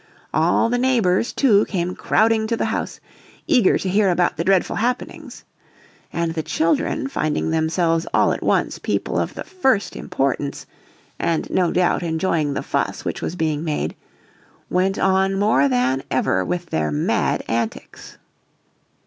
All 0.33 0.67
the 0.67 0.79
neighbours, 0.79 1.31
too, 1.31 1.63
came 1.65 1.93
crowding 1.93 2.47
to 2.47 2.57
the 2.57 2.65
house, 2.65 2.99
eager 3.45 3.77
to 3.77 3.87
hear 3.87 4.09
about 4.09 4.35
the 4.35 4.43
dreadful 4.43 4.77
happenings. 4.77 5.43
And 6.11 6.33
the 6.33 6.41
children, 6.41 7.07
finding 7.07 7.51
themselves 7.51 8.07
all 8.11 8.33
at 8.33 8.41
once 8.41 8.79
people 8.79 9.19
of 9.19 9.35
the 9.35 9.43
first 9.43 9.95
importance, 9.95 10.65
and 11.19 11.47
no 11.51 11.71
doubt 11.71 12.01
enjoying 12.01 12.55
the 12.55 12.63
fuss 12.63 13.05
which 13.05 13.21
was 13.21 13.35
being 13.35 13.63
made, 13.63 13.95
went 14.71 14.97
on 14.97 15.37
more 15.37 15.67
than 15.67 16.01
ever 16.09 16.43
with 16.43 16.71
their 16.71 16.91
mad 16.91 17.43
antics. 17.47 18.17